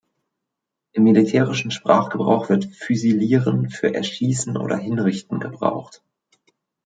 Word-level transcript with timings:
Im 0.93 1.03
militärischen 1.03 1.69
Sprachgebrauch 1.69 2.49
wird 2.49 2.65
füsilieren 2.65 3.69
für 3.69 3.93
erschießen 3.93 4.57
oder 4.57 4.75
hinrichten 4.75 5.39
gebraucht. 5.39 6.01